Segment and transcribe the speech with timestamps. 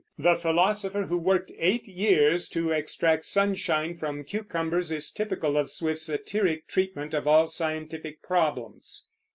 [0.17, 6.07] The philosopher who worked eight years to extract sunshine from cucumbers is typical of Swift's
[6.07, 9.09] satiric treatment of all scientific problems.